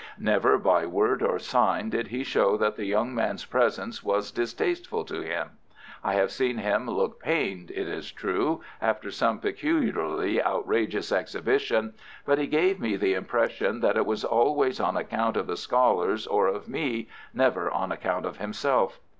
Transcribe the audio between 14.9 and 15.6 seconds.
account of the